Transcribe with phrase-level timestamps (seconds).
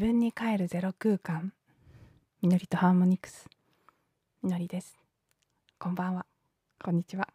[0.00, 1.52] 分に帰るゼロ空間。
[2.40, 3.50] みのりとハーモニクス
[4.42, 4.96] みのりです。
[5.78, 6.24] こんばんは。
[6.82, 7.28] こんにちは。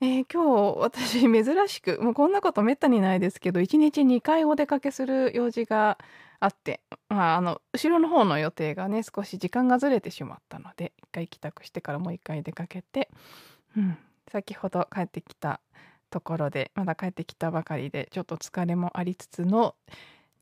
[0.00, 5.98] えー、今日私珍しくもうこんなことめったにないですけど1日2回お出かけする用事が
[6.40, 13.10] あって、まあ、あの後ろの方の予定がね少し時間がずれてしまったので1回帰宅してからもう1回出かけて、
[13.76, 13.98] うん、
[14.32, 15.60] 先ほど帰ってきた
[16.08, 19.74] ところでまだ帰ってきたばかりでちょっと疲れもありつつの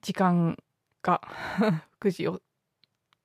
[0.02, 0.59] 時間
[1.02, 1.20] が
[2.01, 2.41] 9時を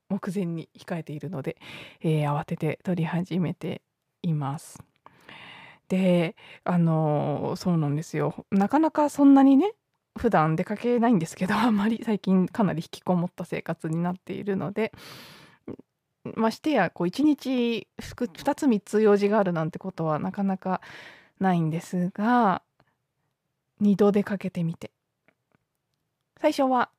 [0.08, 1.58] 目前に控えているので、
[2.00, 3.82] えー、慌てて撮り始めて
[4.22, 4.82] います。
[5.88, 9.72] であのそうなんですよなかなかそんなにね
[10.18, 14.92] 普段出かけないんですけど あんまり最近かなり引きこもった生活になっているので
[16.34, 20.82] ましてやこう1日2つ3つ用事があるなんてことはなかなか
[21.40, 22.62] ないんですが
[23.80, 24.90] 2度出かけてみて
[26.40, 26.90] 最初は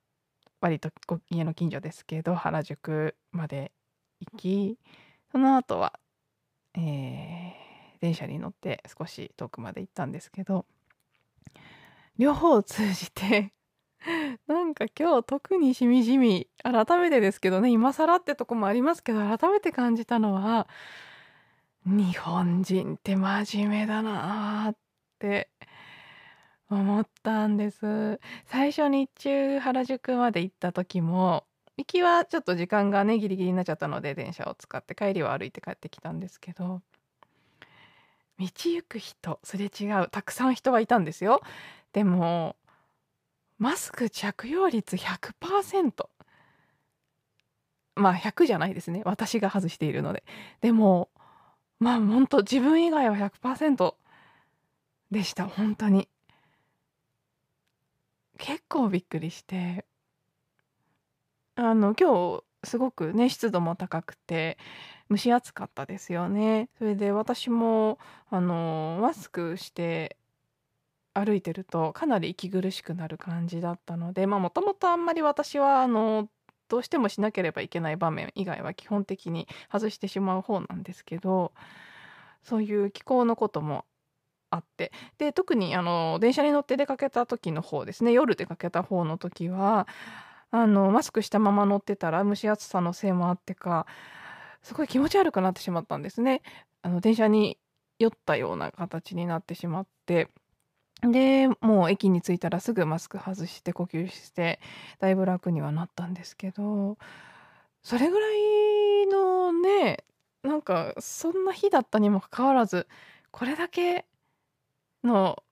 [0.61, 0.91] 割と
[1.29, 3.71] 家の近所ですけど原宿まで
[4.19, 4.77] 行き
[5.31, 5.93] その後は、
[6.75, 10.65] えー、電車に乗って少し遠くまで行ったんですけど
[12.17, 13.53] 両方を通じて
[14.47, 20.67] なんか今日特にしみじみ改めてですけどね今更ってとこもありますけど改めて感じたのは
[21.85, 24.77] 日本人って真面目だなっ
[25.17, 25.49] て
[26.69, 28.19] 思ったんです。
[28.45, 31.45] 最初日中原宿まで行った時も
[31.77, 36.81] 行きはちょっと時間がねギリギリになっちゃったので電車を使って帰りは歩いて帰ってきたんですけど
[38.37, 41.41] 道行く人すれ違うたくさん人はいたんですよ。
[41.91, 42.55] でも
[43.57, 46.07] マスク着用率100%
[47.95, 49.01] まあ100じゃないですね。
[49.05, 50.23] 私が外しているので。
[50.61, 51.09] でも
[51.79, 53.95] まあ本当自分以外は100%
[55.11, 55.45] でした。
[55.47, 56.07] 本当に。
[58.39, 59.85] 結構びっくりして。
[61.55, 64.57] あの今日すごくね湿度も高くて
[65.11, 66.69] 蒸し暑かったですよね。
[66.77, 67.99] それで私も
[68.29, 70.15] あのマスクして
[71.13, 76.29] 歩いてるとかなり息苦しくなる感じだったのでまあもともとあんまり私はあの
[76.69, 81.51] どうしてもしなければいけない場面以外は基本的に外してしまう方なんですけど
[82.43, 83.85] そういう気候のことも
[84.49, 84.91] あって。
[85.17, 88.11] で特にあの電車に乗って出かけた時の方ですね。
[88.11, 89.87] 夜出かけた方の時は
[90.51, 93.85] あのマスクしたまま乗ってたら蒸し暑さのせいもあってか
[94.63, 96.41] すごい気持ち悪くなってしまったんですね。
[96.81, 97.57] あの電車に
[97.99, 100.29] 酔ったような形になってしまって。
[101.01, 104.59] でもう駅に着いたらすぐマスク外して呼吸して
[104.99, 106.97] だいぶ楽にはなったんですけど
[107.83, 110.03] それぐらいのね
[110.43, 112.87] なんかそんな日だったにもかかわらず
[113.31, 114.05] これだけ
[115.03, 115.43] の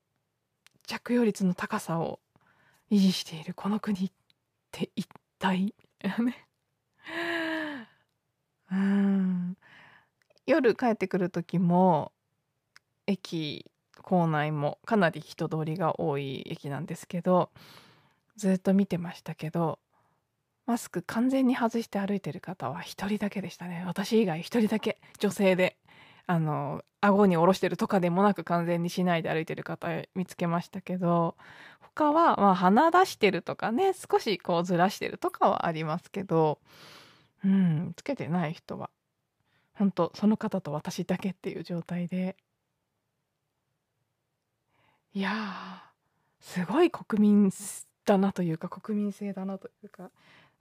[0.85, 2.19] 着用率の高さを
[2.91, 4.11] 維持しているこの国っ
[4.71, 5.07] て一
[5.39, 5.73] 体？
[8.71, 9.57] うん。
[10.45, 12.11] 夜帰ってくる時も
[13.05, 13.65] 駅
[14.01, 17.51] 構内もかなり人通りが多い駅なんですけど
[18.37, 19.79] ずっと見てましたけど
[20.65, 23.83] マスク完全に外して歩いてる方は1人だけでしたね。
[23.85, 25.77] 私以外1人だけ女性で。
[26.27, 31.35] あの顎に下ろしてるとかでもなく完全にしないで歩いてる方見つけましたけど
[31.79, 36.59] 他はまあ鼻出してるとかね少しこうずらしてるとかはありますけど
[37.45, 38.89] うんつけてない人は
[39.73, 42.35] 本当その方と私だけっていう状態で。
[45.13, 45.81] いや
[46.39, 47.51] すごい国民
[48.05, 50.11] だなというか国民性だなというか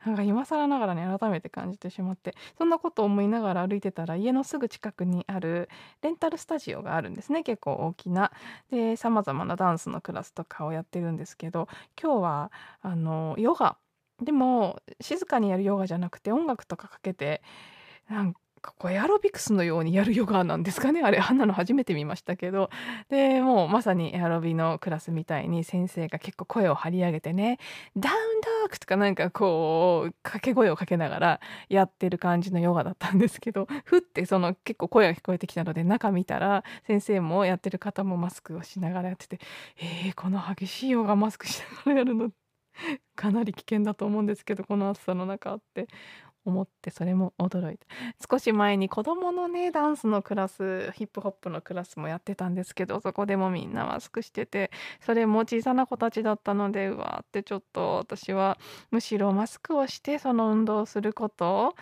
[0.05, 5.69] なんか今更ながらね改めて感じてしまってそんなことを思いながら歩いてたら家のすぐ近くにある
[6.03, 7.43] レンタルスタジオがあるんですね。
[7.43, 8.31] 結構大きな。
[8.71, 11.69] でさまざまなダンスのクラスとかをやってるんですけど
[12.01, 13.79] 今日はあのヨガ。
[14.23, 17.43] でも静かにやるヨガじゃなくて音楽とかかけて
[18.09, 18.35] なん
[18.67, 21.03] かこうエアロビクスのようにやるヨガなんですかね。
[21.03, 22.71] あれあんなの初めて見ましたけど。
[23.09, 27.59] でもうまさにエアロビのクラスみたいに先生が結構声を張り上げてね
[27.97, 39.39] 「ダウンドッグ」とかなんかこう掛け声をかけながらやってる感じのヨガだったんですけどふってその結構声が聞こえてきたので中見たら先生もやってる方もマスクをしながらやってて
[39.79, 42.31] えー、この激しいヨガマスクしながらやるの
[43.15, 45.89] かなり危険だと思うんですけどこの暑さの中って。
[46.47, 47.87] 思ってそれも驚いて
[48.31, 54.71] 少し前に子どものねダンスのクラスヒップホップのクラスもやってたんですけどそこでもみんなマスクしてて
[55.01, 58.59] それも小さな子たちだったのでうわーってちょっと私は
[58.91, 61.75] むしろマスクをしてその運動をすること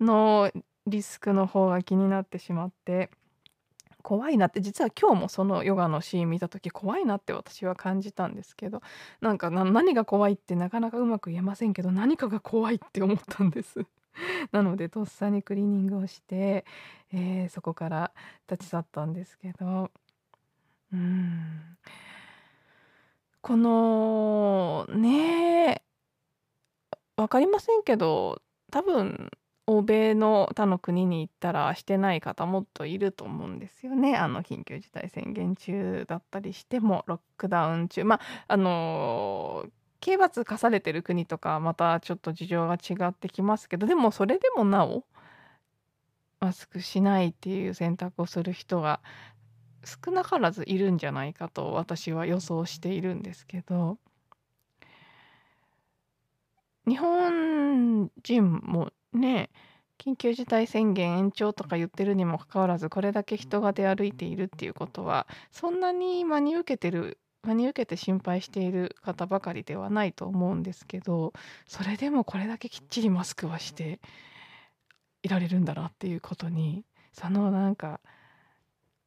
[0.00, 0.50] の
[0.86, 3.10] リスクの方が気になってしまって
[4.02, 8.82] 怖いなって実は今日もそのヨガのシーン見た時怖いなって私は感じたんですけど
[9.20, 13.86] なんか何が怖いってなかなかうまく言えませんけど何かが怖いって思ったんです。
[14.52, 16.64] なのでとっさにクリーニングをして、
[17.12, 18.12] えー、そこから
[18.50, 19.90] 立ち去ったんですけど。
[20.92, 21.76] うん。
[23.40, 25.82] このね
[27.16, 29.30] 分かりませんけど多分
[29.66, 34.16] 欧米の他の国に行ったらしてない方もっといると思うんですよね。
[34.16, 38.04] あの緊急事態宣言中だったりしてもロックダウン中。
[38.04, 39.64] まああの
[40.02, 45.04] 刑罰課されてる国とかまたちょっと事情が違ってきますけどでもそれでもなお
[46.40, 49.00] マスクしないっていう選択をする人が
[49.84, 53.96] 少なからずいるんじゃないかと私は予想しているんですけど
[56.88, 59.50] 日本人もね
[59.98, 71.32] 緊急事態宣言延長とか言ってるにもかかわらずこれだけ人が出歩いているっていうことはそんなに真に受けてる真に受けて心配している方ばかりではないと思うんですけど
[71.66, 74.00] それでもこれだけきっちりマスクはして
[75.22, 78.00] いられるんだなっていうことにそのなんか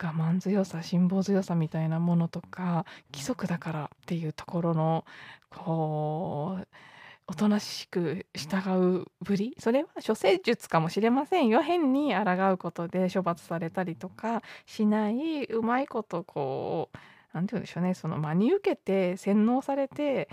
[0.02, 5.06] 我慢強さ辛抱強さみたいなものとか規則だからっていうところの
[5.50, 6.68] こう
[7.28, 11.62] おとなしく従うぶりそれは処世術かもしれませんよ。
[11.62, 16.98] 変に抗うことで処罰されたりとかしないうまいことこう
[17.36, 17.94] 何て言うんでしょうね。
[17.94, 20.30] その真に受けて洗脳されて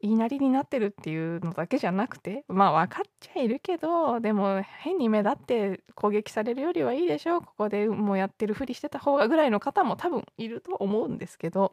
[0.00, 7.40] 言いなりになってるっていうのだけじゃなくてまあ分かっちゃいるけどでも変に目立って攻撃されるよりはいいでしょう。
[7.40, 11.72] ここでもうやってるふりしてた方がぐらいの方も多分いると思うんですけど。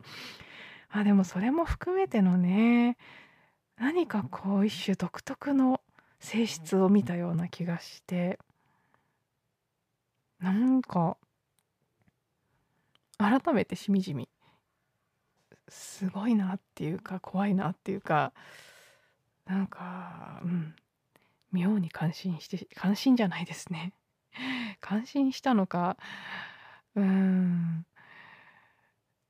[0.90, 2.96] あでもそれも含めてのね
[3.78, 5.82] 何かこう一種独特の
[6.22, 8.40] 性質を見たような気がして。
[10.40, 11.18] なんか
[13.18, 14.30] 改めてしみじみ
[15.70, 18.34] すごいなっていうか怖いなっていうか
[19.46, 20.76] なんかうん。
[21.52, 23.94] 妙に感心して感心じゃないですね。
[24.82, 25.98] 感心したのか
[26.96, 27.86] うん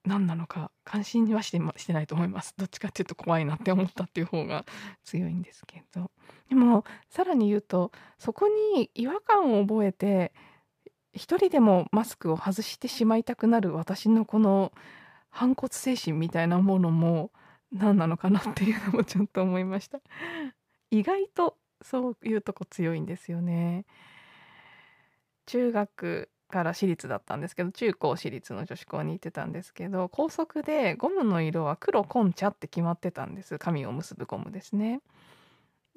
[0.03, 2.53] 何なのか関心はしてしてないと思います。
[2.57, 4.65] どっちかっていうと怖いなって思ったっていう方が
[5.03, 6.11] 強いんですけど。
[6.49, 10.33] でもさらに言うとそこに違和感を覚えて
[11.13, 14.71] 一人でもマスクを外してしまいたくなる私のこの
[15.29, 17.31] 反骨精神みたいなものも
[17.71, 19.99] 何なのかなっていうのもちょっと思いました。
[20.91, 23.85] 意外とそういうとこ強いんですよね。
[25.45, 33.59] 中学から私立だったんですけど中高私立の女子校に行ってたんですけど高速でゴムの色は黒紺茶って決まってたんです。
[33.59, 35.01] 髪を結ぶゴムですね。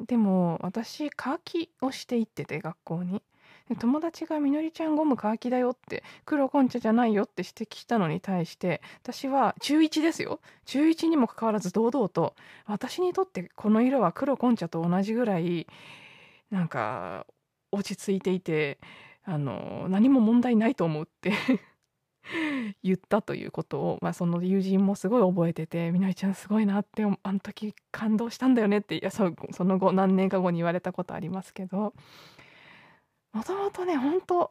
[0.06, 3.22] でも私カーキをして行ってて学校に。
[3.76, 12.34] 友達が「みのりちゃんゴムカーキだよ」って「黒紺茶じゃないよ」って指摘したのに対して私は中1ですよ中1にもかかわらず堂々と
[12.66, 15.66] 私にとってこの色は黒紺茶と同じぐらい
[16.50, 17.26] なんか
[17.72, 18.78] 落ち着いていて
[19.24, 21.32] あの何も問題ないと思うって
[22.82, 31.94] 言ったということを、まあ、その友人もすごい覚えてて「みなりちゃんすごいなってあの時感動したんだよね」っていやその後何年か後に言われたことありますけど
[33.32, 34.50] もともとね本当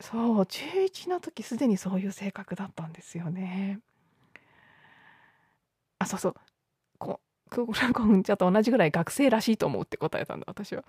[0.00, 3.80] そう中1の時すでにそういう性格だったんですよね。
[5.98, 6.34] あそうそう
[6.98, 7.20] こ
[7.50, 10.84] クーラコン茶と同じぐらい学生らしいと思うって答えたんだ私は。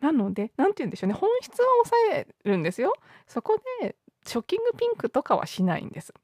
[0.00, 2.94] なので何て言うんでしょうね本質は抑えるんですよ。
[3.26, 6.14] そこでショッキングピンクとかはしないんです。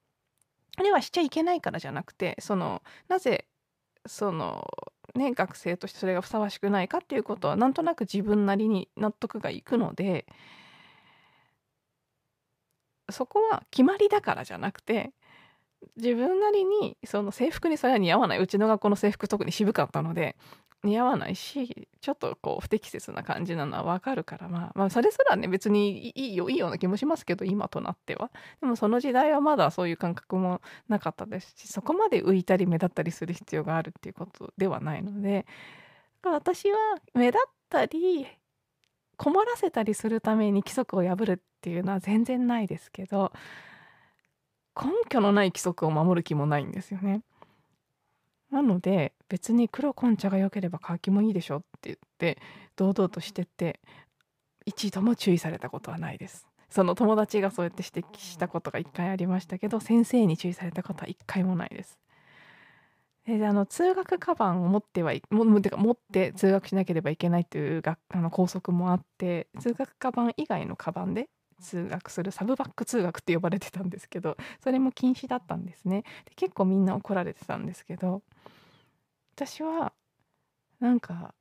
[0.77, 3.47] あれはしちゃいけないからじゃなくてそのなぜ
[4.07, 4.65] その
[5.19, 10.25] ね学生としてそれがふさわしくないかっていうことはなんとなく自分なりに納得がいくので
[13.11, 15.13] そこは決まりだからじゃなくて
[15.97, 20.37] 自分なりにその制服にそれは似合わないうちの学校の制服特に渋かったので
[20.85, 28.31] 似合わないしちょっとこう不適切な感じなのはわかるからまあ、まあ、それすらね別にいいよいいような気もしますけど今となっては
[28.61, 35.47] でもその時代はまだそういう感覚もなかったですしそこまで浮いたり目立ったりする必要があるっていうことではないので
[36.23, 36.77] 私は
[37.15, 38.27] 目立ったり
[39.17, 43.33] 困らせたりするために規則を破るっていうのは全然ないですけど
[44.81, 47.23] 根拠のない規則を守る気もないんですよね。
[48.51, 52.39] なので別に黒紺茶が良ければ乾きもいいでしょって言って
[52.77, 53.81] 堂々としてて
[54.65, 56.47] 一度も注意されたことはないです。
[56.71, 61.99] その友達がそうやって指摘したことが1回ありましたけど先生に注意されたことは1回もないです。
[63.37, 71.29] であの通学カバンを持ってはいもてか持って通学しなければいけないというがあの校則もあって通学カバン以外のカバンで
[71.61, 76.03] 通学するサブバック通学って呼ばれてたんですけどそれも禁止だったんですね。
[76.27, 78.23] で結構みんな怒られてたんですけど
[79.35, 79.93] 私は
[80.81, 81.35] なんか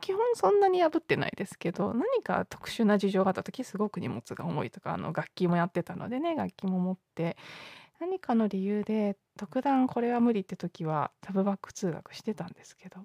[0.00, 7.36] 基本そんなに破ってないですけど何か特殊な事情があった時すごく荷物が重いとかあの楽器もやってたのでね楽器も持って
[8.00, 13.02] 何かの理由で特段これは無理って時はタブバック通学してたんですけど。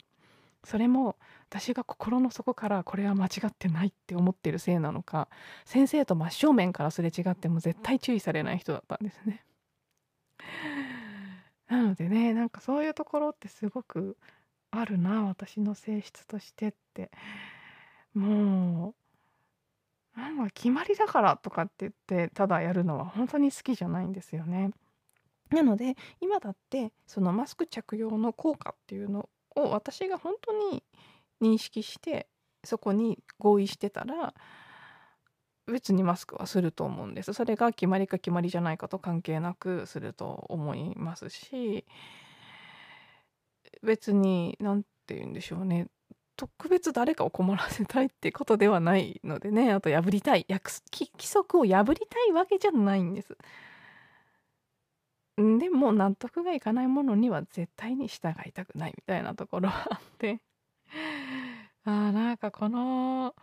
[0.64, 1.18] それも
[1.50, 5.28] 私が心の底からこれは間違ってないって思ってるせいなのか
[5.66, 9.44] 先生と真正面からすれ違っても絶対注意されない人だったんですね。
[11.68, 14.18] なのでねなんかそういうところってすごく
[14.72, 17.12] あるな私の性質としてって
[18.14, 18.96] も
[20.16, 21.94] うなんか決まりだからとかって言っ
[22.28, 24.72] てただやるのは本当に好きじゃないんですよね。
[25.50, 30.84] なので今だってそのマスク着用の効果っていうのを私が本当に
[31.42, 32.28] 認識して
[32.64, 34.34] そこに合意してたら
[35.72, 37.34] 別にマスクはすると思うんです。
[37.34, 41.86] それが決まりか決まりじゃないかと関係なくすると思いますし
[43.82, 45.88] 別に何て言うんでしょうね。
[46.36, 49.72] 特別誰かを困らせたいってことではないのでね。
[49.72, 53.38] あと破りたい約規則を破りたいわけじゃないんです。
[55.38, 60.40] でも納得がいかないものには絶対に従いたくないみたいなところはあって。
[61.86, 63.36] あなんかこの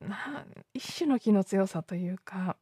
[0.00, 0.44] な
[0.74, 2.56] 一種の気の強さというか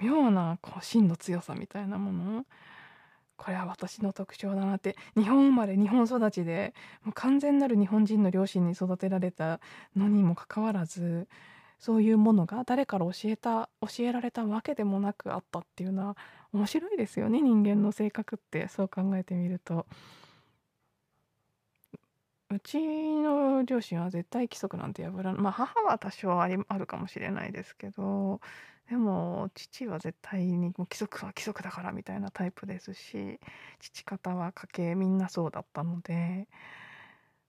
[0.00, 2.46] 妙なこう芯の強さみたいなもの？
[3.36, 4.96] これは私の特徴だなって。
[5.16, 9.60] 日本生まれ日本育ちでもう完全なる日本人の両親に育てられた
[9.96, 11.28] のにもかかわらず
[11.82, 16.16] そういうものが誰から教えた教えられたわけでもなくあったっていうのは
[16.52, 19.84] 面白いですよね人間の性格ってそう考えてみると。
[22.50, 28.40] うちの両親は絶対規則なんて破らないまあ母は多少ありあるかもしれないですけど
[28.88, 33.40] でも父は絶対にもう規則は規則だからみたいなタイプですし
[33.80, 36.46] 父方は家系みんなそうだったので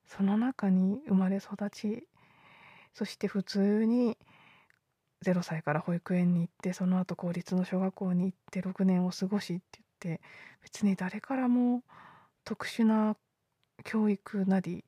[0.07, 2.07] その中に生まれ育ち
[2.93, 4.17] そして普通に
[5.23, 10.21] 0歳から保育園に行ってその後公立の小学校に行って6年を過ごしって言って
[10.61, 11.83] 別に誰からも
[12.43, 13.15] 特殊な
[13.83, 14.83] 教育なり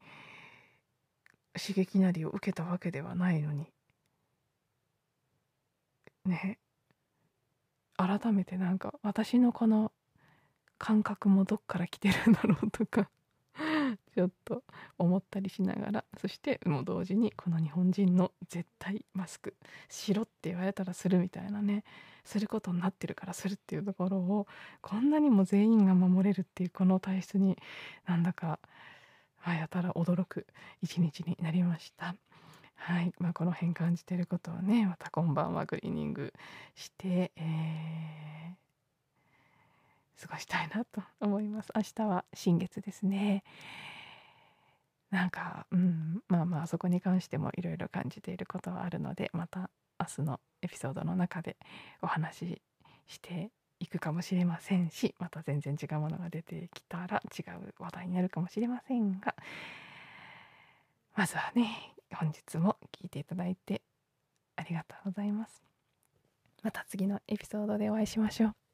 [1.57, 3.67] 刺激なりを受けたわけではないのに
[6.25, 6.59] ね
[7.97, 9.91] 改めてなんか私のこの
[10.77, 13.09] 感覚もどっから来てるんだろうとか
[14.15, 14.63] ちょっと
[14.98, 19.55] 思ったりしながらそしてもう同時にこの日本人の絶対マスク
[19.89, 21.84] しろって言われたらするみたいなね
[22.24, 24.48] することになってるからするっていうところを
[24.81, 27.57] こんなにも全員が守れるっていうこの体質に
[28.07, 28.60] なんだか
[29.45, 30.48] やたら驚く
[30.81, 32.15] 一日になりました。
[32.75, 33.13] はい。
[33.19, 36.34] まあ、この辺感じてることをねまた今晩はクリーニング
[36.74, 38.25] して、えー
[40.22, 41.72] 過ごしたいなと思います。
[41.75, 43.43] 明日は新月ですね。
[45.15, 49.69] なんかうんまあまあそこに関してもいろいろ感じていることはあるのでまた
[50.00, 51.55] 明日のエピソードの中で
[52.01, 52.62] お話し
[53.07, 59.36] していくかもしれませんしまた全然違うものが出てきたら違う話題になるかもしれませんが
[61.15, 63.81] まずはね本日も聞いていただいて
[64.57, 65.62] ありがとうございます。
[66.63, 68.64] また次のエピソードでお会いしましょう。